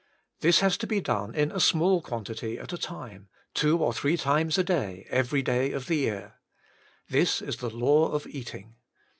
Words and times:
This 0.39 0.61
has 0.61 0.77
to 0.77 0.87
be 0.87 0.99
done 0.99 1.35
in 1.35 1.51
a 1.51 1.59
small 1.59 2.01
quantity 2.01 2.57
at 2.57 2.73
a 2.73 2.77
time, 2.79 3.27
two 3.53 3.77
or 3.77 3.93
three 3.93 4.17
times 4.17 4.57
a 4.57 4.63
day, 4.63 5.05
every 5.11 5.43
day 5.43 5.71
of 5.73 5.85
the 5.85 5.93
year. 5.97 6.37
This 7.07 7.39
is 7.39 7.57
the 7.57 7.69
law 7.69 8.07
of 8.11 8.25
eating. 8.25 8.77